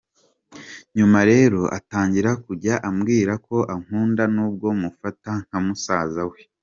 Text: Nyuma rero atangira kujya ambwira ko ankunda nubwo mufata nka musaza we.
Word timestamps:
Nyuma 0.97 1.19
rero 1.31 1.61
atangira 1.77 2.31
kujya 2.45 2.75
ambwira 2.89 3.33
ko 3.47 3.57
ankunda 3.73 4.23
nubwo 4.33 4.67
mufata 4.81 5.31
nka 5.45 5.59
musaza 5.65 6.23
we. 6.31 6.39